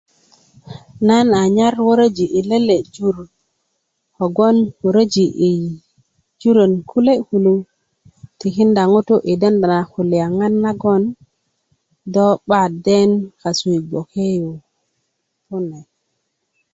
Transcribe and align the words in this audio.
nan 1.07 1.27
a 1.41 1.43
nyar 1.57 1.75
wöröji' 1.85 2.31
yi 2.33 2.41
lele' 2.49 2.87
jur 2.95 3.17
kogboŋ 4.15 4.55
wöröj' 4.81 5.15
yi 5.41 5.51
jurön 6.41 6.73
kule' 6.89 7.23
kulo 7.27 7.53
tikinda 8.39 8.83
ŋutu' 8.93 9.25
i 9.31 9.33
denda 9.41 9.67
na 9.71 9.79
kulyaŋan 9.93 10.53
nagon 10.65 11.03
do 12.13 12.25
'ba 12.45 12.61
den 12.85 13.09
kasu 13.41 13.67
i 13.77 13.81
gboke 13.87 14.23
yu 14.39 14.49
kune 15.47 15.79